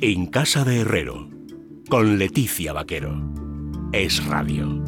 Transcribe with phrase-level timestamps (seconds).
[0.00, 1.28] En Casa de Herrero,
[1.88, 3.20] con Leticia Vaquero.
[3.92, 4.87] Es Radio.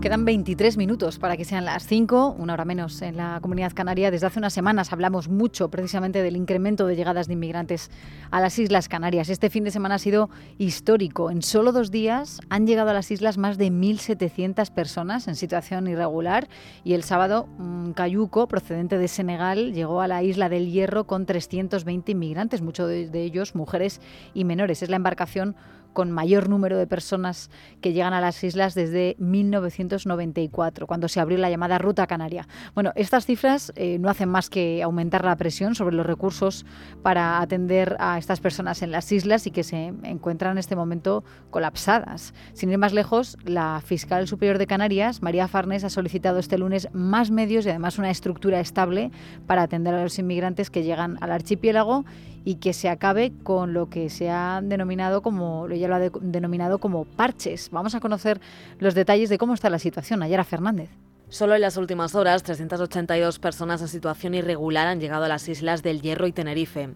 [0.00, 4.10] Quedan 23 minutos para que sean las 5, una hora menos en la comunidad canaria.
[4.10, 7.90] Desde hace unas semanas hablamos mucho precisamente del incremento de llegadas de inmigrantes
[8.30, 9.28] a las Islas Canarias.
[9.28, 11.30] Este fin de semana ha sido histórico.
[11.30, 15.86] En solo dos días han llegado a las islas más de 1.700 personas en situación
[15.86, 16.48] irregular
[16.82, 21.26] y el sábado un cayuco procedente de Senegal llegó a la isla del Hierro con
[21.26, 24.00] 320 inmigrantes, muchos de ellos mujeres
[24.32, 24.82] y menores.
[24.82, 25.56] Es la embarcación
[25.92, 31.38] con mayor número de personas que llegan a las islas desde 1994, cuando se abrió
[31.38, 32.46] la llamada Ruta Canaria.
[32.74, 36.64] Bueno, estas cifras eh, no hacen más que aumentar la presión sobre los recursos
[37.02, 41.24] para atender a estas personas en las islas y que se encuentran en este momento
[41.50, 42.34] colapsadas.
[42.52, 46.88] Sin ir más lejos, la fiscal superior de Canarias, María Farnes, ha solicitado este lunes
[46.92, 49.10] más medios y además una estructura estable
[49.46, 52.04] para atender a los inmigrantes que llegan al archipiélago
[52.44, 56.78] y que se acabe con lo que se ha denominado como, ya lo ha denominado
[56.78, 57.70] como parches.
[57.70, 58.40] Vamos a conocer
[58.78, 60.22] los detalles de cómo está la situación.
[60.22, 60.90] Ayara Fernández.
[61.30, 65.84] Solo en las últimas horas, 382 personas en situación irregular han llegado a las islas
[65.84, 66.90] del Hierro y Tenerife.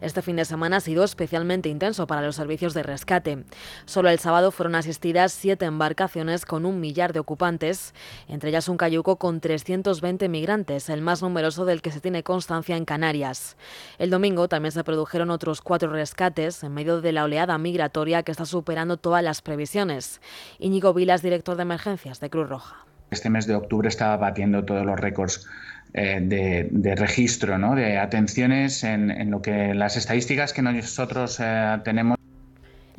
[0.00, 3.44] Este fin de semana ha sido especialmente intenso para los servicios de rescate.
[3.86, 7.92] Solo el sábado fueron asistidas siete embarcaciones con un millar de ocupantes,
[8.28, 12.76] entre ellas un cayuco con 320 migrantes, el más numeroso del que se tiene constancia
[12.76, 13.56] en Canarias.
[13.98, 18.30] El domingo también se produjeron otros cuatro rescates en medio de la oleada migratoria que
[18.30, 20.20] está superando todas las previsiones.
[20.60, 22.89] Íñigo Vilas, director de emergencias de Cruz Roja.
[23.10, 25.46] Este mes de octubre estaba batiendo todos los récords
[25.92, 27.74] eh, de, registro, ¿no?
[27.74, 32.19] de atenciones en, lo que las estadísticas que nosotros eh, tenemos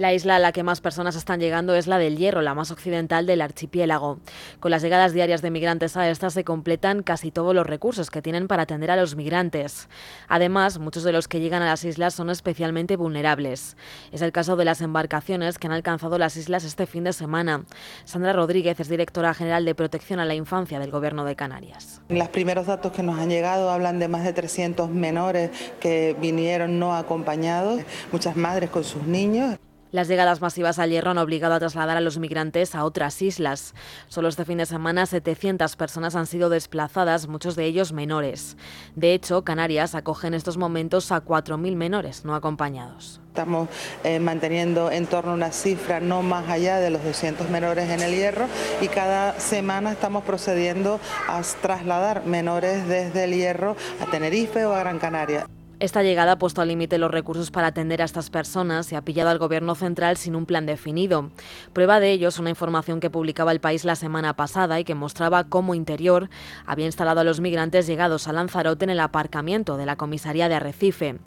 [0.01, 2.72] la isla a la que más personas están llegando es la del Hierro, la más
[2.72, 4.19] occidental del archipiélago.
[4.59, 8.22] Con las llegadas diarias de migrantes a esta se completan casi todos los recursos que
[8.22, 9.88] tienen para atender a los migrantes.
[10.28, 13.78] Además, muchos de los que llegan a las islas son especialmente vulnerables.
[14.12, 17.63] Es el caso de las embarcaciones que han alcanzado las islas este fin de semana.
[18.03, 22.01] Sandra Rodríguez es directora general de Protección a la Infancia del Gobierno de Canarias.
[22.09, 26.79] Los primeros datos que nos han llegado hablan de más de 300 menores que vinieron
[26.79, 27.81] no acompañados,
[28.12, 29.59] muchas madres con sus niños.
[29.91, 33.75] Las llegadas masivas al hierro han obligado a trasladar a los migrantes a otras islas.
[34.07, 38.56] Solo este fin de semana 700 personas han sido desplazadas, muchos de ellos menores.
[38.96, 43.19] De hecho, Canarias acoge en estos momentos a 4.000 menores no acompañados.
[43.28, 43.69] Estamos
[44.03, 48.01] eh, manteniendo en torno a una cifra no más allá de los 200 menores en
[48.01, 48.47] el hierro
[48.81, 54.80] y cada semana estamos procediendo a trasladar menores desde el hierro a Tenerife o a
[54.80, 55.47] Gran Canaria.
[55.81, 59.02] Esta llegada ha puesto al límite los recursos para atender a estas personas y ha
[59.02, 61.31] pillado al Gobierno central sin un plan definido.
[61.74, 64.94] Prueba de ello es una información que publicaba el país la semana pasada y que
[64.94, 66.30] mostraba cómo Interior
[66.68, 70.53] había instalado a los migrantes llegados a Lanzarote en el aparcamiento de la comisaría de
[70.53, 71.18] Arrecife.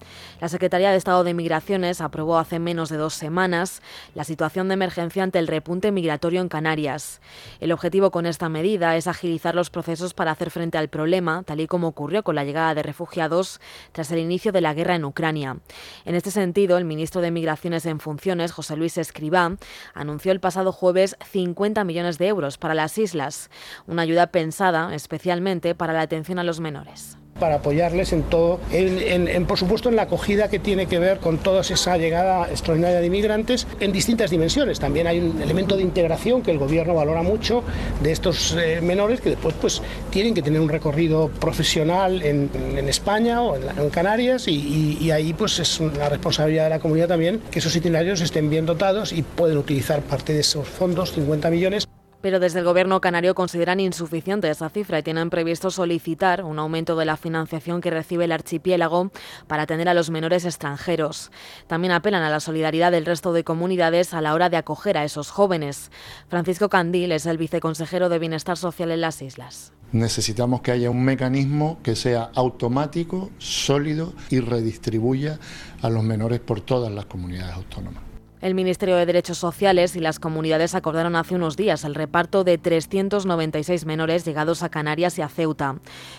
[0.41, 3.83] La Secretaría de Estado de Migraciones aprobó hace menos de dos semanas
[4.15, 7.21] la situación de emergencia ante el repunte migratorio en Canarias.
[7.59, 11.59] El objetivo con esta medida es agilizar los procesos para hacer frente al problema, tal
[11.59, 13.61] y como ocurrió con la llegada de refugiados
[13.91, 15.59] tras el inicio de la guerra en Ucrania.
[16.05, 19.57] En este sentido, el ministro de Migraciones en funciones, José Luis Escribá,
[19.95, 23.51] anunció el pasado jueves 50 millones de euros para las islas,
[23.87, 29.47] una ayuda pensada especialmente para la atención a los menores para apoyarles en todo, en,
[29.47, 33.07] por supuesto en la acogida que tiene que ver con toda esa llegada extraordinaria de
[33.07, 34.79] inmigrantes en distintas dimensiones.
[34.79, 37.63] También hay un elemento de integración que el gobierno valora mucho
[38.03, 42.45] de estos eh, menores que después pues tienen que tener un recorrido profesional en,
[42.89, 47.59] España o en, Canarias y, ahí pues es una responsabilidad de la comunidad también que
[47.59, 51.84] esos itinerarios estén bien dotados y pueden utilizar parte de esos fondos, 50 millones,
[52.25, 56.97] pero desde el Gobierno canario consideran insuficiente esa cifra y tienen previsto solicitar un aumento
[56.97, 59.11] de la financiación que recibe el archipiélago
[59.47, 61.31] para atender a los menores extranjeros.
[61.67, 65.05] También apelan a la solidaridad del resto de comunidades a la hora de acoger a
[65.05, 65.91] esos jóvenes.
[66.29, 69.75] Francisco Candil es el viceconsejero de Bienestar Social en las islas.
[69.93, 75.39] Necesitamos que haya un mecanismo que sea automático, sólido y redistribuya
[75.83, 78.14] a los menores por todas las comunidades autónomas.
[78.45, 82.59] El Ministerio de Derechos Sociales y las comunidades acordaron hace unos días el reparto de
[82.59, 85.77] 396 menores llegados a Canarias y a Ceuta.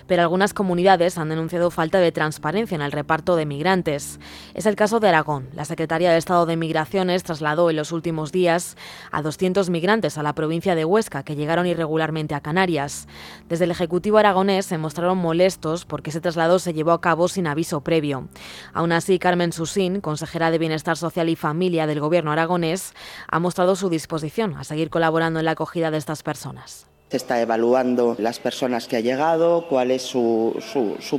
[0.07, 4.19] Pero algunas comunidades han denunciado falta de transparencia en el reparto de migrantes.
[4.55, 5.49] Es el caso de Aragón.
[5.53, 8.75] La Secretaría de Estado de Migraciones trasladó en los últimos días
[9.11, 13.07] a 200 migrantes a la provincia de Huesca que llegaron irregularmente a Canarias.
[13.49, 17.45] Desde el Ejecutivo aragonés se mostraron molestos porque ese traslado se llevó a cabo sin
[17.45, 18.29] aviso previo.
[18.73, 22.93] Aún así, Carmen Susín, consejera de Bienestar Social y Familia del Gobierno aragonés,
[23.27, 26.87] ha mostrado su disposición a seguir colaborando en la acogida de estas personas.
[27.09, 30.55] Se está evaluando las personas que ha llegado, cuál es su,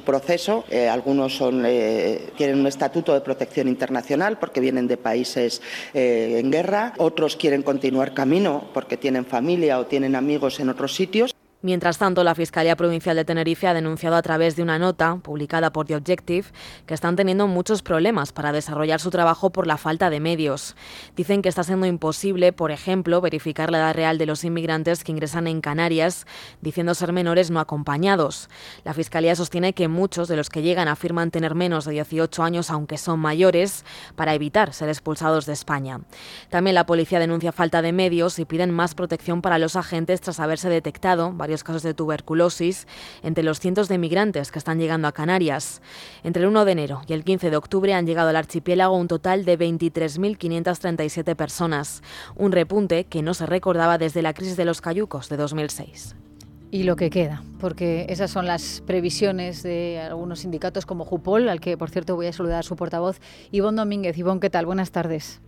[0.04, 0.64] proceso.
[0.68, 5.62] Eh, algunos eh, tienen un estatuto de protección internacional porque vienen de países
[5.94, 10.92] eh, en guerra, otros quieren continuar camino porque tienen familia o tienen amigos en otros
[10.92, 11.35] sitios.
[11.62, 15.72] Mientras tanto, la Fiscalía Provincial de Tenerife ha denunciado a través de una nota publicada
[15.72, 16.48] por The Objective
[16.84, 20.76] que están teniendo muchos problemas para desarrollar su trabajo por la falta de medios.
[21.16, 25.12] Dicen que está siendo imposible, por ejemplo, verificar la edad real de los inmigrantes que
[25.12, 26.26] ingresan en Canarias,
[26.60, 28.50] diciendo ser menores no acompañados.
[28.84, 32.70] La Fiscalía sostiene que muchos de los que llegan afirman tener menos de 18 años,
[32.70, 36.02] aunque son mayores, para evitar ser expulsados de España.
[36.50, 40.38] También la policía denuncia falta de medios y piden más protección para los agentes tras
[40.38, 42.88] haberse detectado varios casos de tuberculosis
[43.22, 45.80] entre los cientos de migrantes que están llegando a Canarias.
[46.24, 49.06] Entre el 1 de enero y el 15 de octubre han llegado al archipiélago un
[49.06, 52.02] total de 23.537 personas,
[52.34, 56.16] un repunte que no se recordaba desde la crisis de los cayucos de 2006
[56.72, 61.60] y lo que queda, porque esas son las previsiones de algunos sindicatos como Jupol, al
[61.60, 63.20] que por cierto voy a saludar a su portavoz,
[63.52, 64.18] Ivonne Domínguez.
[64.18, 64.66] Ivonne, ¿qué tal?
[64.66, 65.40] Buenas tardes.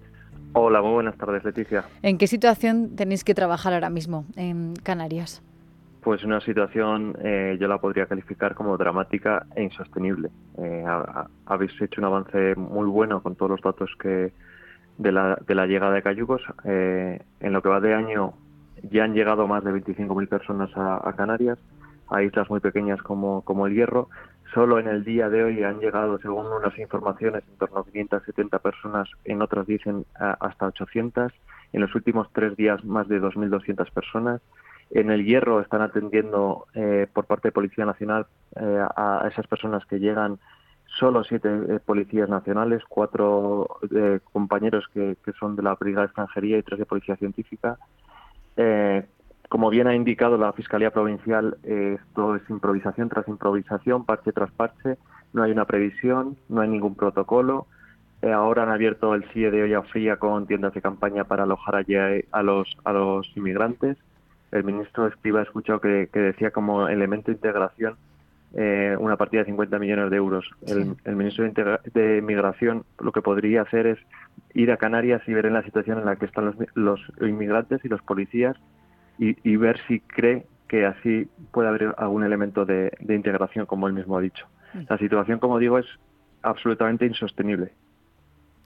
[0.55, 1.85] Hola, muy buenas tardes, Leticia.
[2.03, 5.43] ¿En qué situación tenéis que trabajar ahora mismo en Canarias?
[6.03, 10.31] Pues una situación eh, yo la podría calificar como dramática e insostenible.
[10.57, 10.85] Eh,
[11.47, 14.33] habéis hecho un avance muy bueno con todos los datos que
[14.97, 16.43] de la, de la llegada de cayucos.
[16.65, 18.35] Eh, en lo que va de año
[18.83, 21.59] ya han llegado más de 25.000 personas a, Canarias,
[22.09, 24.09] a islas muy pequeñas como, como el Hierro.
[24.55, 28.59] Solo en el día de hoy han llegado, según unas informaciones, en torno a 570
[28.61, 31.33] personas, en otras dicen hasta 800.
[31.73, 34.41] En los últimos tres días, más de 2.200 personas.
[34.91, 38.27] En el Hierro están atendiendo eh, por parte de Policía Nacional
[38.57, 40.39] eh, a esas personas que llegan
[40.99, 43.69] solo siete eh, policías nacionales, cuatro
[44.33, 47.79] compañeros que, son de la Brigada de Extranjería y tres de Policía Científica.
[49.51, 54.97] como bien ha indicado la Fiscalía Provincial, esto es improvisación tras improvisación, parche tras parche.
[55.35, 57.67] No hay una previsión, no hay ningún protocolo.
[58.23, 61.95] ahora han abierto el CIE de olla fría con tiendas de campaña para alojar allí
[62.33, 63.99] a los, a los inmigrantes
[64.53, 67.97] el ministro Escriba ha escuchado que, decía como elemento de integración
[68.55, 70.51] eh, una partida de 50 millones de euros.
[70.67, 73.99] El, ministro de, Migración lo que podría hacer es
[74.55, 77.89] ir a Canarias y ver en la situación en la que están los, inmigrantes y
[77.89, 78.57] los policías
[79.19, 84.17] y, ver si cree que así puede haber algún elemento de integración, como él mismo
[84.17, 84.47] ha dicho.
[84.75, 84.81] Mm.
[84.89, 85.87] La situación, como digo, es
[86.43, 87.73] absolutamente insostenible.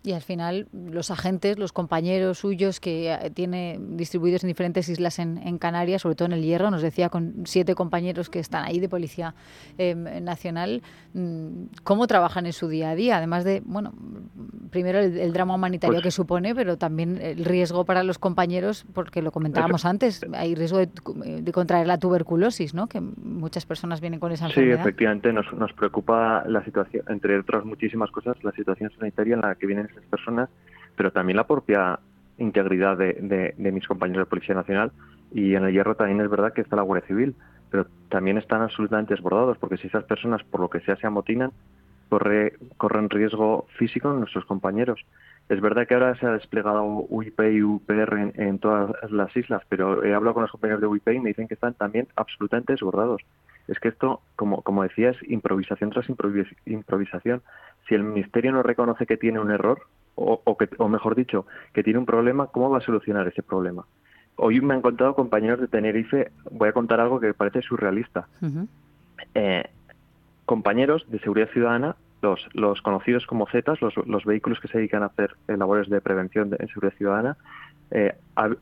[0.04, 5.18] Y al final los agentes, los compañeros suyos que eh, tiene distribuidos en diferentes islas
[5.20, 8.80] en, Canarias, sobre todo en el Hierro, nos decía con siete compañeros que están ahí
[8.80, 9.34] de Policía
[9.78, 10.82] em, Nacional,
[11.14, 13.92] mm, cómo trabajan en su día a día, además de, bueno,
[14.70, 19.22] primero el, drama humanitario pues que supone, pero también el riesgo para los compañeros, porque
[19.22, 20.88] lo comentábamos antes, hay riesgo de,
[21.52, 22.88] contraer la tuberculosis, ¿no?
[22.88, 24.76] Que muchas personas vienen con esa enfermedad.
[24.76, 29.42] Sí, efectivamente, nos, nos preocupa la situación, entre otras muchísimas cosas, la situación sanitaria en
[29.42, 30.48] la que vienen personas,
[30.96, 31.98] pero también la propia
[32.38, 34.92] integridad de, mis compañeros de Policía Nacional
[35.32, 37.34] y en el Hierro también es verdad que está la Guardia Civil,
[37.70, 41.52] pero también están absolutamente desbordados porque si esas personas por lo que sea se amotinan,
[42.08, 45.00] corre, corren riesgo físico nuestros compañeros.
[45.48, 50.04] Es verdad que ahora se ha desplegado UIP y UPR en, todas las islas, pero
[50.04, 53.22] he hablado con los compañeros de UIP y me dicen que están también absolutamente desbordados.
[53.68, 56.06] Es que esto, como, como decía, es improvisación tras
[56.66, 57.42] improvisación
[57.88, 61.82] si el Ministerio no reconoce que tiene un error, o, que, o mejor dicho, que
[61.82, 63.86] tiene un problema, ¿cómo va a solucionar ese problema?
[64.36, 68.28] Hoy me han contado compañeros de Tenerife, voy a contar algo que parece surrealista.
[69.34, 69.64] Eh,
[70.44, 75.02] compañeros de seguridad ciudadana, los, los conocidos como Zetas, los, los, vehículos que se dedican
[75.02, 77.36] a hacer eh, labores de prevención de, en seguridad ciudadana,
[77.92, 78.14] eh,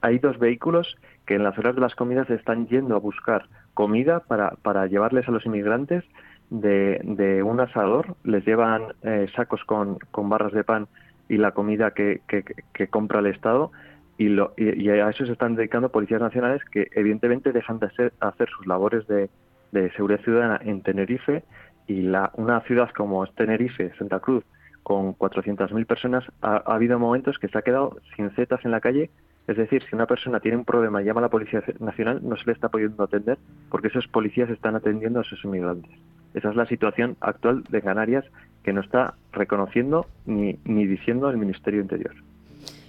[0.02, 4.20] hay dos vehículos que en las horas de las comidas están yendo a buscar comida
[4.20, 6.04] para, para llevarles a los inmigrantes
[6.50, 10.88] de, un asador, les llevan eh, sacos con, con, barras de pan
[11.28, 13.70] y la comida que, que, compra el Estado.
[14.18, 18.12] Y, lo, y, a eso se están dedicando policías nacionales que evidentemente dejan de hacer,
[18.18, 19.30] hacer sus labores de,
[19.70, 21.44] de seguridad ciudadana en Tenerife.
[21.87, 24.44] Y la, una ciudad como es Tenerife, Santa Cruz,
[24.90, 29.09] con 400.000 personas, ha, habido momentos que se ha quedado sin setas en la calle.
[29.47, 32.37] Es decir, si una persona tiene un problema y llama a la Policía Nacional, no
[32.37, 33.38] se le está pudiendo atender
[33.70, 35.92] porque esos policías están atendiendo a esos inmigrantes.
[36.35, 38.25] Esa es la situación actual de Canarias
[38.64, 42.16] que no está reconociendo ni, ni diciendo el Ministerio Interior.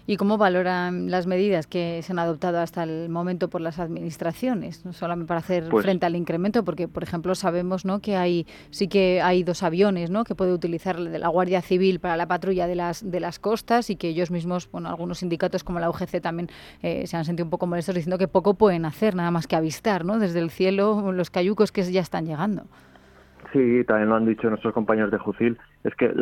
[0.07, 4.83] ¿Y cómo valoran las medidas que se han adoptado hasta el momento por las administraciones?
[4.85, 7.99] No solamente para hacer pues frente al incremento, porque, por ejemplo, sabemos ¿no?
[7.99, 10.23] que hay sí que hay dos aviones ¿no?
[10.23, 13.95] que puede utilizar la Guardia Civil para la patrulla de las, de las costas y
[13.95, 16.49] que ellos mismos, bueno, algunos sindicatos como la UGC también
[16.81, 19.55] eh, se han sentido un poco molestos diciendo que poco pueden hacer, nada más que
[19.55, 20.17] avistar ¿no?
[20.17, 22.65] desde el cielo los cayucos que ya están llegando.
[23.51, 26.13] Sí, también lo han dicho nuestros compañeros de Jucil, es que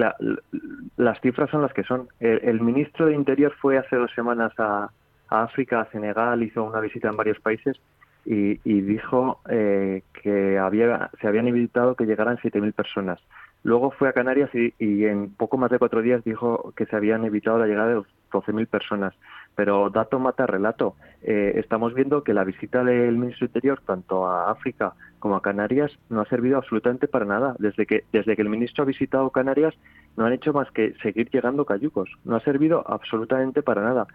[0.97, 2.07] las cifras son las que son.
[2.19, 4.89] El, ministro de Interior fue hace dos semanas a,
[5.29, 7.79] África, a Senegal, hizo una visita en varios países
[8.25, 13.19] y, dijo eh, que había, se habían evitado que llegaran 7.000 personas.
[13.63, 17.25] Luego fue a Canarias y, en poco más de cuatro días dijo que se habían
[17.25, 19.13] evitado la llegada de 12.000 personas.
[19.59, 20.95] Pero dato mata relato.
[21.21, 25.91] Eh, estamos viendo que la visita del ministro Interior, tanto a África como a Canarias
[26.07, 27.57] no ha servido absolutamente para nada.
[27.59, 29.75] Desde que, desde que el ministro ha visitado Canarias
[30.15, 32.09] no han hecho más que seguir llegando cayucos.
[32.23, 34.07] No ha servido absolutamente para nada.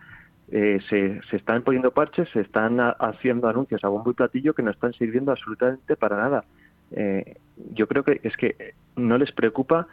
[0.50, 4.62] Eh, se, se, están poniendo parches, se están haciendo anuncios a bombo y platillo que
[4.62, 6.44] no están sirviendo absolutamente para nada.
[6.92, 7.36] Eh,
[7.74, 9.88] yo creo que es que no les preocupa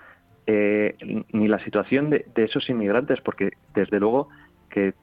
[0.47, 0.95] eh,
[1.33, 4.29] ni la situación de, de, esos inmigrantes, porque desde luego
[4.71, 4.93] que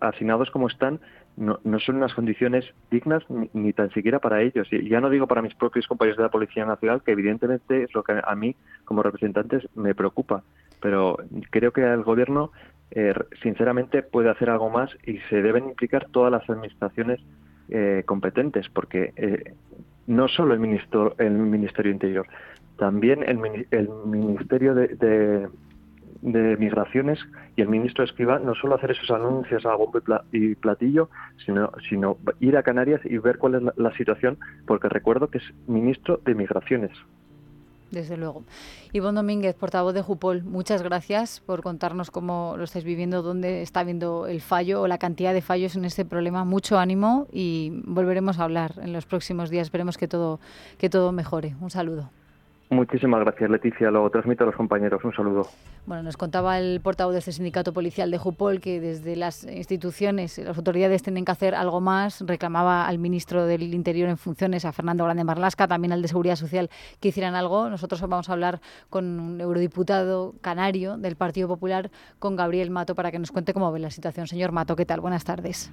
[0.00, 1.00] hacinados como están,
[1.36, 4.68] no, no son unas condiciones dignas ni, tan siquiera para ellos.
[4.70, 7.94] Y ya no digo para mis propios compañeros de la Policía Nacional, que evidentemente es
[7.94, 10.44] lo que a mí, como representantes, me preocupa.
[10.80, 11.18] Pero
[11.50, 12.52] creo que el Gobierno,
[12.92, 17.20] eh, sinceramente, puede hacer algo más y se deben implicar todas las administraciones
[17.68, 19.54] eh, competentes, porque eh,
[20.06, 22.26] no solo el, ministro, el Ministerio Interior,
[22.78, 25.48] también el, el Ministerio de
[26.24, 27.18] Migraciones
[27.54, 30.00] y el ministro Escriba no solo hacer esos anuncios a bombo
[30.32, 31.10] y platillo,
[31.44, 35.44] sino, sino ir a Canarias y ver cuál es la, situación, porque recuerdo que es
[35.66, 36.92] ministro de Migraciones.
[37.90, 38.42] Desde luego.
[38.92, 43.84] Ivonne Domínguez, portavoz de Jupol, muchas gracias por contarnos cómo lo estáis viviendo, dónde está
[43.84, 46.44] viendo el fallo o la cantidad de fallos en este problema.
[46.44, 49.66] Mucho ánimo y volveremos a hablar en los próximos días.
[49.66, 50.40] Esperemos que todo,
[50.78, 51.54] que todo mejore.
[51.60, 52.10] Un saludo.
[52.70, 53.90] Muchísimas gracias, Leticia.
[53.90, 55.04] Lo transmito a los compañeros.
[55.04, 55.46] Un saludo.
[55.86, 60.38] Bueno, nos contaba el portavoz de este sindicato policial de Jupol que desde las instituciones,
[60.38, 62.24] las autoridades tienen que hacer algo más.
[62.26, 66.36] Reclamaba al ministro del Interior en funciones, a Fernando Grande Marlasca, también al de Seguridad
[66.36, 67.68] Social, que hicieran algo.
[67.68, 73.10] Nosotros vamos a hablar con un eurodiputado canario del Partido Popular, con Gabriel Mato, para
[73.10, 74.26] que nos cuente cómo ve la situación.
[74.26, 75.00] Señor Mato, ¿qué tal?
[75.00, 75.70] Buenas tardes.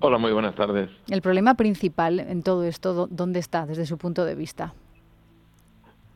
[0.00, 0.90] Hola, muy buenas tardes.
[1.08, 4.74] El problema principal en todo esto, ¿dónde está desde su punto de vista?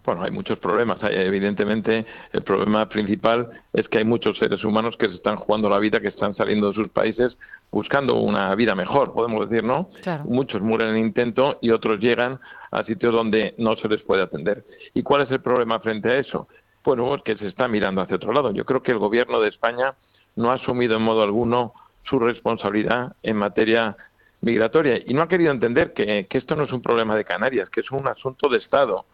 [0.06, 0.98] Bueno, hay muchos problemas.
[1.02, 5.80] Evidentemente, el problema principal es que hay muchos seres humanos que se están jugando la
[5.80, 7.36] vida, que están saliendo de sus países
[7.72, 9.90] buscando una vida mejor, podemos decir, ¿no?
[10.24, 12.38] Muchos mueren en intento y otros llegan
[12.70, 14.64] a sitios donde no se les puede atender.
[14.94, 16.46] ¿Y cuál es el problema frente a eso?
[16.84, 18.52] Bueno, es que se está mirando hacia otro lado.
[18.52, 19.94] Yo creo que el gobierno de España
[20.36, 23.96] no ha asumido en modo alguno su responsabilidad en materia
[24.40, 27.80] migratoria y no ha querido entender que esto no es un problema de Canarias, que
[27.80, 29.04] es un asunto de Estado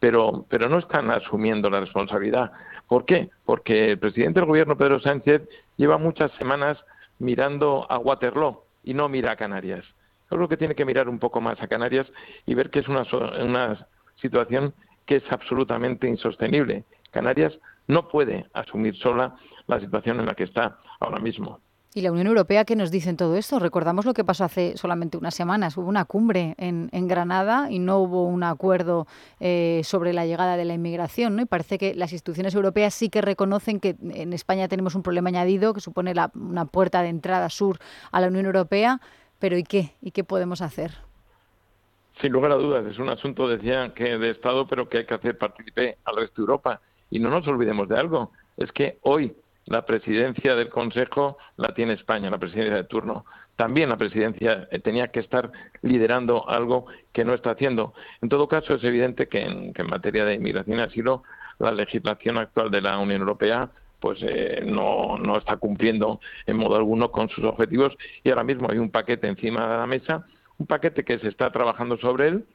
[0.00, 2.50] pero, pero no están asumiendo la responsabilidad.
[2.88, 3.30] ¿Por qué?
[3.44, 5.42] Porque el presidente del gobierno, Pedro Sánchez,
[5.76, 6.78] lleva muchas semanas
[7.18, 9.84] mirando a Waterloo y no mira a Canarias.
[10.30, 12.06] Yo creo que tiene que mirar un poco más a Canarias
[12.46, 13.04] y ver que es una,
[13.42, 14.74] una situación
[15.06, 16.84] que es absolutamente insostenible.
[17.10, 21.60] Canarias no puede asumir sola la situación en la que está ahora mismo.
[21.92, 23.58] ¿Y la Unión Europea qué nos dice en todo esto?
[23.58, 25.76] Recordamos lo que pasó hace solamente unas semanas.
[25.76, 29.08] Hubo una cumbre en, Granada y no hubo un acuerdo
[29.40, 31.34] eh, sobre la llegada de la inmigración.
[31.34, 31.42] ¿no?
[31.42, 35.30] Y parece que las instituciones europeas sí que reconocen que en España tenemos un problema
[35.30, 37.78] añadido que supone una puerta de entrada sur
[38.12, 39.00] a la Unión Europea.
[39.40, 39.90] Pero ¿y qué?
[40.00, 40.92] ¿Y qué podemos hacer?
[42.20, 45.14] Sin lugar a dudas, es un asunto, decía, que de Estado, pero que hay que
[45.14, 46.80] hacer partícipe al resto de Europa.
[47.10, 49.34] Y no nos olvidemos de algo, es que hoy
[49.66, 53.24] la presidencia del Consejo la tiene España, la presidencia de turno.
[53.56, 55.52] También la presidencia eh, tenía que estar
[55.82, 57.94] liderando algo que no está haciendo.
[58.22, 61.22] En todo caso, es evidente que en, materia de inmigración y asilo,
[61.58, 66.76] la legislación actual de la Unión Europea pues eh, no, no está cumpliendo en modo
[66.76, 70.26] alguno con sus objetivos y ahora mismo hay un paquete encima de la mesa,
[70.56, 72.46] un paquete que se está trabajando sobre él,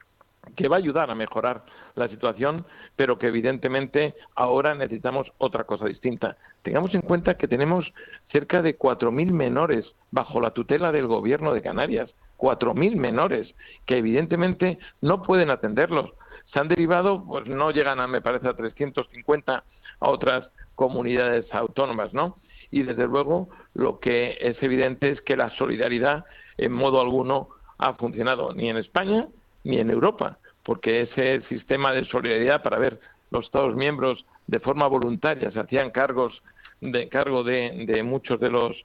[0.54, 5.86] que va a ayudar a mejorar la situación, pero que evidentemente ahora necesitamos otra cosa
[5.86, 6.36] distinta.
[6.62, 7.92] Tengamos en cuenta que tenemos
[8.30, 13.52] cerca de 4.000 menores bajo la tutela del gobierno de Canarias, 4.000 menores
[13.86, 16.10] que evidentemente no pueden atenderlos.
[16.52, 19.64] Se han derivado, pues no llegan a, me parece, a 350
[20.00, 22.36] a otras comunidades autónomas, ¿no?
[22.70, 26.24] Y desde luego lo que es evidente es que la solidaridad
[26.58, 27.48] en modo alguno
[27.78, 29.28] ha funcionado ni en España
[29.66, 34.86] ni en Europa, porque ese sistema de solidaridad para ver los Estados miembros de forma
[34.86, 36.40] voluntaria se hacían cargos
[36.80, 38.76] de cargo de, de muchos de los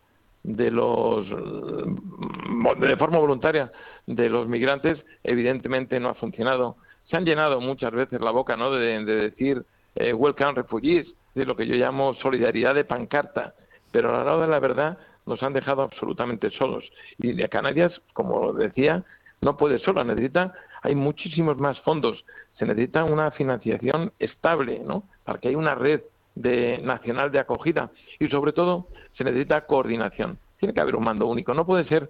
[0.44, 3.72] de los de forma voluntaria
[4.08, 6.78] de los migrantes evidentemente no ha funcionado.
[7.10, 9.64] Se han llenado muchas veces la boca no de, decir
[9.96, 13.54] eh, welcome refugees de lo que yo llamo solidaridad de pancarta
[13.92, 14.98] pero a la hora de la verdad
[15.28, 16.84] nos han dejado absolutamente solos.
[17.20, 19.04] Y de Canarias como decía
[19.42, 22.24] no puede sola necesita hay muchísimos más fondos
[22.58, 26.02] se necesita una financiación estable no para que haya una red
[26.36, 30.38] de, nacional de acogida y sobre todo se necesita coordinación.
[30.60, 31.54] Tiene que haber un mando único.
[31.54, 32.10] No puede ser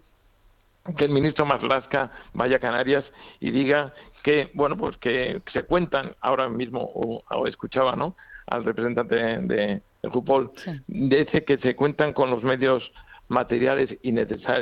[0.98, 3.06] que el ministro Maslasca vaya a Canarias
[3.40, 8.16] y diga que, bueno, pues que se cuentan ahora mismo, o, escuchaba, ¿no?
[8.48, 10.52] Al representante de, de Jupol,
[10.88, 12.92] dice que se cuentan con los medios
[13.30, 14.14] materiales y,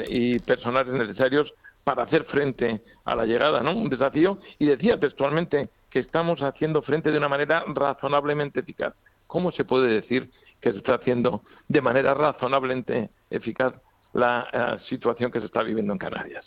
[0.08, 1.52] y personales necesarios
[1.90, 3.76] para hacer frente a la llegada, ¿no?
[3.76, 8.94] Un desafío, y decía textualmente que estamos haciendo frente de una manera razonablemente eficaz.
[9.26, 10.30] ¿Cómo se puede decir
[10.62, 13.74] que se está haciendo de manera razonablemente eficaz
[14.14, 16.46] la eh, situación que se está viviendo en Canarias?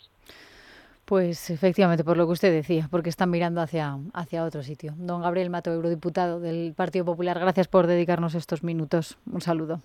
[1.03, 4.93] Pues efectivamente, por lo que usted decía, porque están mirando hacia, hacia otro sitio.
[4.95, 9.17] Don Gabriel Mato, eurodiputado del Partido Popular, gracias por dedicarnos estos minutos.
[9.29, 9.81] Un saludo.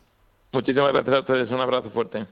[0.52, 1.50] Muchísimas gracias a ustedes.
[1.50, 2.28] Un abrazo fuerte.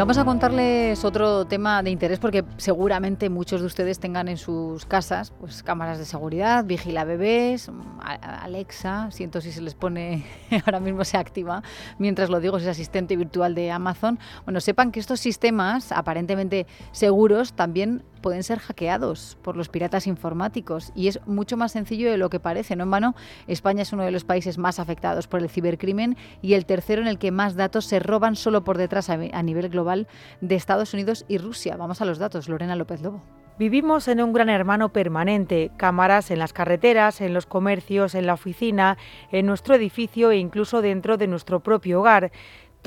[0.00, 4.84] Vamos a contarles otro tema de interés porque seguramente muchos de ustedes tengan en sus
[4.84, 10.26] casas pues cámaras de seguridad, vigila bebés, Alexa, siento si se les pone
[10.66, 11.62] ahora mismo se activa
[11.98, 14.18] mientras lo digo, es asistente virtual de Amazon.
[14.44, 20.90] Bueno, sepan que estos sistemas aparentemente seguros también pueden ser hackeados por los piratas informáticos
[20.96, 22.74] y es mucho más sencillo de lo que parece.
[22.74, 23.14] No en vano,
[23.46, 27.06] España es uno de los países más afectados por el cibercrimen y el tercero en
[27.06, 30.08] el que más datos se roban solo por detrás a nivel global
[30.40, 31.76] de Estados Unidos y Rusia.
[31.76, 32.48] Vamos a los datos.
[32.48, 33.22] Lorena López Lobo.
[33.58, 38.34] Vivimos en un gran hermano permanente, cámaras en las carreteras, en los comercios, en la
[38.34, 38.98] oficina,
[39.32, 42.32] en nuestro edificio e incluso dentro de nuestro propio hogar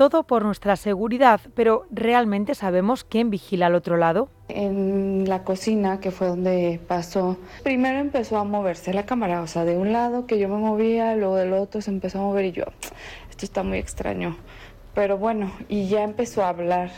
[0.00, 4.30] todo por nuestra seguridad, pero ¿realmente sabemos quién vigila al otro lado?
[4.48, 9.66] En la cocina, que fue donde pasó, primero empezó a moverse la cámara, o sea,
[9.66, 12.52] de un lado que yo me movía, luego del otro se empezó a mover y
[12.52, 12.64] yo,
[13.28, 14.38] esto está muy extraño.
[14.94, 16.90] Pero bueno, y ya empezó a hablar,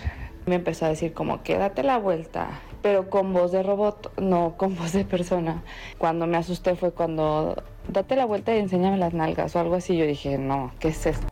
[0.47, 4.55] me empezó a decir como que date la vuelta, pero con voz de robot, no
[4.57, 5.65] con voz de persona.
[5.99, 9.97] Cuando me asusté fue cuando date la vuelta y enséñame las nalgas o algo así.
[9.97, 11.32] Yo dije, no, ¿qué es esto?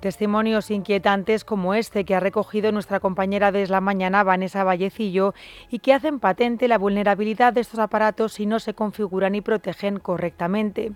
[0.00, 5.34] Testimonios inquietantes como este que ha recogido nuestra compañera de la mañana, Vanessa Vallecillo,
[5.70, 9.98] y que hacen patente la vulnerabilidad de estos aparatos si no se configuran y protegen
[9.98, 10.92] correctamente.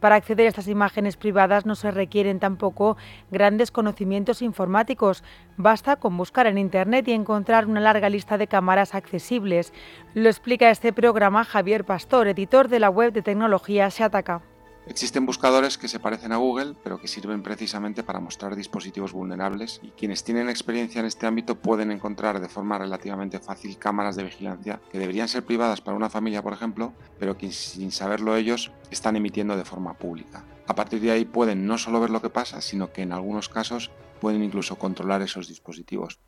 [0.00, 2.96] Para acceder a estas imágenes privadas no se requieren tampoco
[3.30, 5.22] grandes conocimientos informáticos.
[5.58, 9.74] Basta con buscar en Internet y encontrar una larga lista de cámaras accesibles.
[10.14, 14.55] Lo explica este programa Javier Pastor, editor de la web de tecnología Shataka.
[14.88, 19.80] Existen buscadores que se parecen a Google, pero que sirven precisamente para mostrar dispositivos vulnerables
[19.82, 24.22] y quienes tienen experiencia en este ámbito pueden encontrar de forma relativamente fácil cámaras de
[24.22, 28.70] vigilancia que deberían ser privadas para una familia, por ejemplo, pero que sin saberlo ellos
[28.92, 30.44] están emitiendo de forma pública.
[30.68, 33.48] A partir de ahí pueden no solo ver lo que pasa, sino que en algunos
[33.48, 36.20] casos pueden incluso controlar esos dispositivos.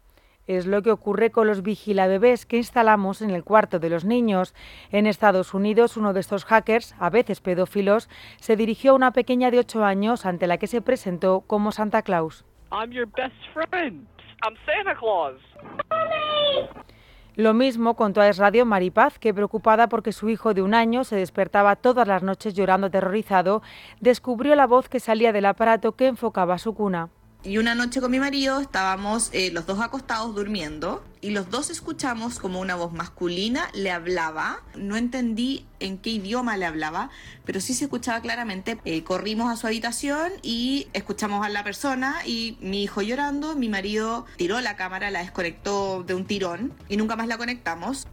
[0.49, 4.55] Es lo que ocurre con los vigilabebés que instalamos en el cuarto de los niños.
[4.91, 8.09] En Estados Unidos, uno de estos hackers, a veces pedófilos,
[8.39, 12.01] se dirigió a una pequeña de 8 años ante la que se presentó como Santa
[12.01, 12.47] Claus.
[17.37, 21.05] Lo mismo contó a Es Radio Maripaz, que preocupada porque su hijo de un año
[21.05, 23.61] se despertaba todas las noches llorando aterrorizado,
[24.01, 27.11] descubrió la voz que salía del aparato que enfocaba su cuna.
[27.45, 31.71] Y una noche con mi marido estábamos eh, los dos acostados durmiendo y los dos
[31.71, 34.63] escuchamos como una voz masculina le hablaba.
[34.77, 37.11] No entendí en qué idioma le hablaba,
[37.45, 38.79] pero sí se escuchaba claramente.
[38.85, 43.69] Eh, corrimos a su habitación y escuchamos a la persona y mi hijo llorando, mi
[43.69, 48.09] marido tiró la cámara, la desconectó de un tirón y nunca más la conectamos.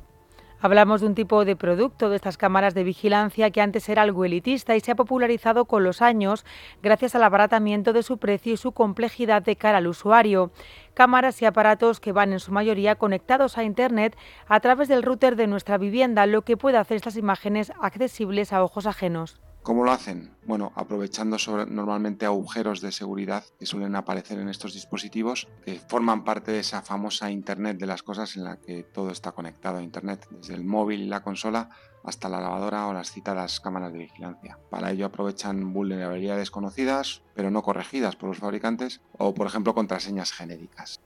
[0.61, 4.25] Hablamos de un tipo de producto de estas cámaras de vigilancia que antes era algo
[4.25, 6.45] elitista y se ha popularizado con los años
[6.81, 10.51] gracias al abaratamiento de su precio y su complejidad de cara al usuario.
[10.93, 15.35] Cámaras y aparatos que van en su mayoría conectados a Internet a través del router
[15.35, 19.44] de nuestra vivienda, lo que puede hacer estas imágenes accesibles a ojos ajenos.
[19.65, 20.29] ¿Cómo lo hacen?
[20.45, 26.51] Bueno, aprovechando normalmente agujeros de seguridad que suelen aparecer en estos dispositivos, que forman parte
[26.51, 30.27] de esa famosa Internet de las cosas en la que todo está conectado a Internet,
[30.29, 31.71] desde el móvil y la consola
[32.03, 34.59] hasta la lavadora o las citadas cámaras de vigilancia.
[34.69, 40.31] Para ello aprovechan vulnerabilidades conocidas, pero no corregidas por los fabricantes, o por ejemplo contraseñas
[40.31, 41.01] genéricas.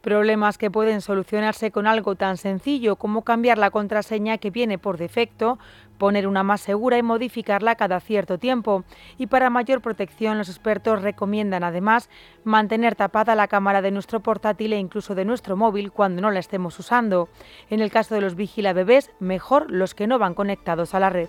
[0.00, 4.96] Problemas que pueden solucionarse con algo tan sencillo como cambiar la contraseña que viene por
[4.96, 5.58] defecto,
[5.98, 8.84] poner una más segura y modificarla cada cierto tiempo.
[9.18, 12.08] Y para mayor protección, los expertos recomiendan además
[12.44, 16.38] mantener tapada la cámara de nuestro portátil e incluso de nuestro móvil cuando no la
[16.38, 17.28] estemos usando.
[17.68, 21.10] En el caso de los vigila bebés, mejor los que no van conectados a la
[21.10, 21.28] red.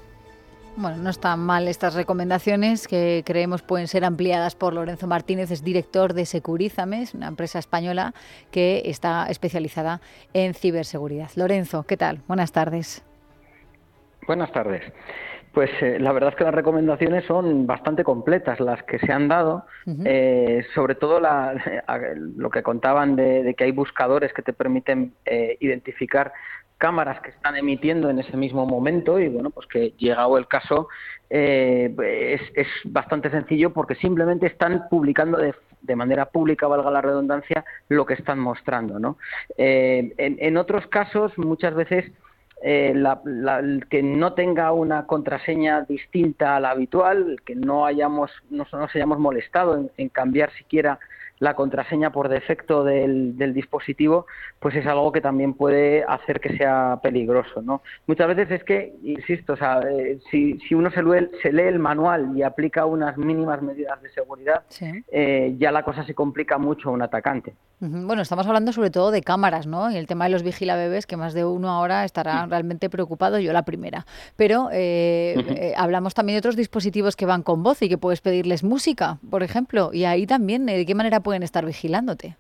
[0.76, 5.64] Bueno, no están mal estas recomendaciones que creemos pueden ser ampliadas por Lorenzo Martínez, es
[5.64, 8.14] director de Securizames, una empresa española
[8.52, 10.00] que está especializada
[10.34, 11.30] en ciberseguridad.
[11.36, 12.20] Lorenzo, ¿qué tal?
[12.28, 13.04] Buenas tardes.
[14.26, 14.84] Buenas tardes.
[15.54, 19.28] Pues eh, la verdad es que las recomendaciones son bastante completas las que se han
[19.28, 19.66] dado,
[20.06, 26.32] eh, sobre todo lo que contaban de, que hay buscadores que te permiten eh, identificar
[26.80, 30.88] cámaras que están emitiendo en ese mismo momento y bueno, pues que llegado el caso
[31.30, 31.94] eh,
[32.56, 38.06] es, bastante sencillo porque simplemente están publicando de, de, manera pública, valga la redundancia, lo
[38.06, 38.98] que están mostrando.
[38.98, 39.18] ¿no?
[39.58, 42.12] Eh, en, otros casos, muchas veces
[42.64, 43.22] eh, la,
[43.90, 49.20] que no tenga una contraseña distinta a la habitual, que no hayamos, no, nos hayamos
[49.20, 50.98] molestado en cambiar siquiera
[51.40, 54.28] la contraseña por defecto del, dispositivo,
[54.60, 57.82] pues es algo que también puede hacer que sea peligroso, ¿no?
[58.08, 61.64] Muchas veces es que, insisto, o sea, eh, si, si, uno se lee, se lee,
[61.64, 64.64] el manual y aplica unas mínimas medidas de seguridad,
[65.12, 67.54] eh, ya la cosa se complica mucho a un atacante.
[67.82, 69.90] Bueno, estamos hablando sobre todo de cámaras, ¿no?
[69.90, 73.40] Y el tema de los vigila bebés, que más de uno ahora estará realmente preocupado,
[73.40, 74.06] yo la primera.
[74.36, 78.66] Pero eh, hablamos también de otros dispositivos que van con voz y que puedes pedirles
[78.66, 82.36] música, por ejemplo, y ahí también, ¿de qué manera pueden estar vigilándote?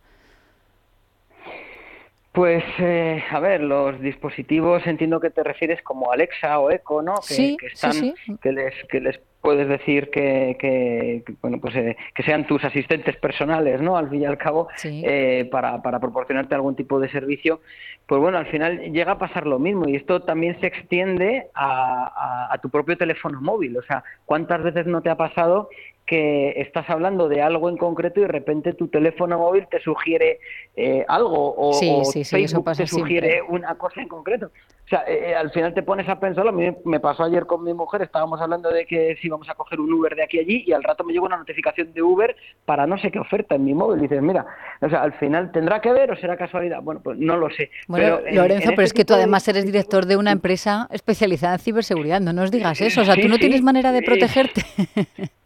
[2.31, 7.13] Pues, eh, a ver, los dispositivos entiendo que te refieres como Alexa o Echo, ¿no?
[7.27, 12.23] Que, que están, que les, que les puedes decir que, que, bueno, pues, eh, que
[12.23, 13.95] sean tus asistentes personales, ¿no?
[13.95, 17.61] Al fin y al cabo, eh, para, para proporcionarte algún tipo de servicio.
[18.07, 22.47] Pues bueno, al final llega a pasar lo mismo y esto también se extiende a,
[22.49, 23.77] a, a tu propio teléfono móvil.
[23.77, 25.69] O sea, ¿cuántas veces no te ha pasado
[26.09, 30.39] que estás hablando de algo en concreto y de repente tu teléfono móvil te sugiere
[30.75, 34.47] eh, algo o, Facebook te sugiere una cosa en concreto.
[34.47, 36.49] O sea, eh, eh, al final te pones a pensarlo.
[36.49, 39.53] A mí me pasó ayer con mi mujer, estábamos hablando de que si íbamos a
[39.53, 42.01] coger un Uber de aquí a allí y al rato me llegó una notificación de
[42.01, 43.99] Uber para no sé qué oferta en mi móvil.
[43.99, 44.47] Y dices, mira,
[44.81, 46.81] o sea, al final tendrá que ver o será casualidad.
[46.81, 47.69] Bueno, pues no lo sé.
[47.87, 52.19] Bueno, Lorenzo, pero es que tú además eres director de una empresa especializada en ciberseguridad.
[52.19, 53.01] No nos digas eso.
[53.01, 54.63] O sea, tú no tienes manera de protegerte.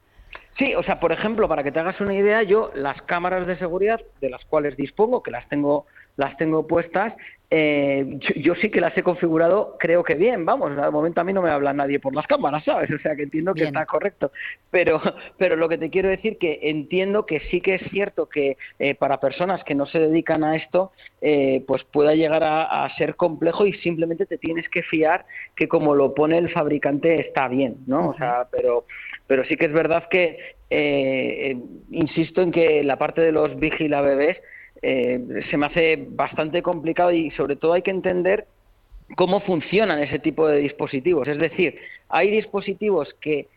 [0.58, 3.58] Sí, o sea, por ejemplo, para que te hagas una idea, yo las cámaras de
[3.58, 5.86] seguridad de las cuales dispongo, que las tengo
[6.16, 7.14] las tengo puestas,
[7.56, 11.34] eh, yo, sí que las he configurado, creo que bien, vamos, al momento a mí
[11.34, 12.90] no me habla nadie por las cámaras, ¿sabes?
[12.90, 14.32] O sea que entiendo que está correcto.
[14.72, 15.00] Pero,
[15.38, 18.96] pero lo que te quiero decir que entiendo que sí que es cierto que eh,
[18.96, 23.68] para personas que no se dedican a esto, eh, pues pueda llegar a, ser complejo
[23.68, 28.10] y simplemente te tienes que fiar que como lo pone el fabricante está bien, ¿no?
[28.10, 28.86] O sea, pero,
[29.28, 30.56] pero sí que es verdad que
[31.92, 34.38] insisto en que la parte de los vigila bebés
[34.86, 35.18] eh,
[35.50, 38.46] se me hace bastante complicado y sobre todo hay que entender
[39.16, 41.28] cómo funcionan ese tipo de dispositivos.
[41.30, 43.48] Es decir, hay dispositivos que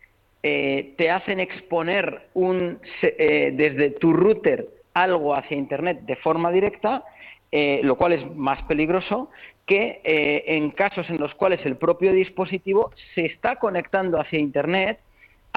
[0.41, 7.03] eh, te hacen exponer un, eh, desde tu router algo hacia Internet de forma directa,
[7.51, 9.29] lo cual es más peligroso
[9.65, 14.99] que en casos en los cuales el propio dispositivo se está conectando hacia Internet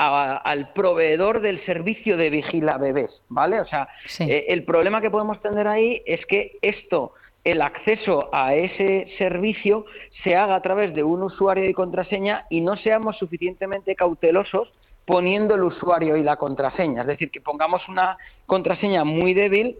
[0.01, 3.61] al proveedor del servicio de vigila bebés, ¿vale?
[3.61, 3.89] O sea,
[4.21, 7.13] eh, el problema que podemos tener ahí es que esto,
[7.45, 9.85] el acceso a ese servicio
[10.25, 14.73] se haga a través de un usuario y contraseña y no seamos suficientemente cautelosos
[15.05, 17.03] poniendo el usuario y la contraseña.
[17.03, 19.77] Es decir, que pongamos una contraseña muy débil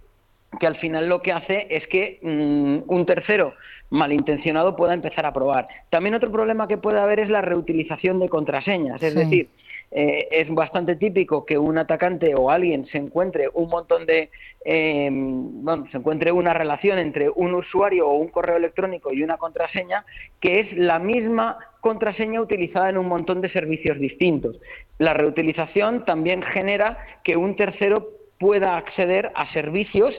[0.59, 3.55] que al final lo que hace es que mm, un tercero
[3.91, 5.69] malintencionado pueda empezar a probar.
[5.89, 9.49] También otro problema que puede haber es la reutilización de contraseñas, es decir,
[9.93, 14.31] eh, es bastante típico que un atacante o alguien se encuentre un montón de,
[14.65, 19.37] em, bueno, se encuentre una relación entre un usuario o un correo electrónico y una
[19.37, 20.05] contraseña
[20.41, 24.61] que es la misma contraseña utilizada en un montón de servicios distintos.
[24.99, 30.15] La reutilización también genera que un tercero pueda acceder a servicios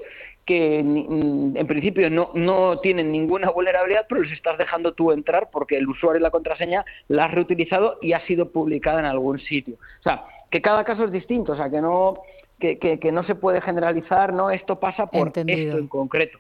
[0.46, 5.50] que mm, en principio no, no tienen ninguna vulnerabilidad, pero les estás dejando tú entrar
[5.52, 9.40] porque el usuario y la contraseña la has reutilizado y ha sido publicada en algún
[9.40, 9.76] sitio.
[10.00, 12.20] O sea, que cada caso es distinto, o sea, que no,
[12.60, 16.40] que, que, no se puede generalizar, no, esto pasa por esto en concreto.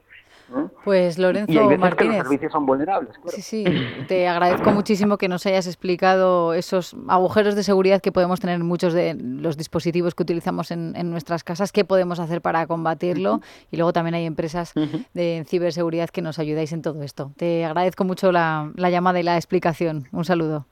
[0.83, 2.17] Pues Lorenzo Martínez.
[2.17, 3.15] los servicios son vulnerables.
[3.27, 3.65] Sí, sí.
[4.07, 8.65] Te agradezco muchísimo que nos hayas explicado esos agujeros de seguridad que podemos tener en
[8.65, 13.41] muchos de los dispositivos que utilizamos en, nuestras casas, qué podemos hacer para combatirlo.
[13.71, 14.73] Y luego también hay empresas
[15.13, 17.31] de ciberseguridad que nos ayudáis en todo esto.
[17.37, 20.07] Te agradezco mucho la, la llamada y la explicación.
[20.11, 20.65] Un saludo.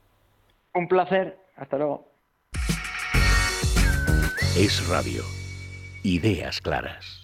[0.73, 1.37] Un placer.
[1.55, 2.09] Hasta luego.
[4.57, 5.23] Es radio.
[6.03, 7.17] Ideas claras.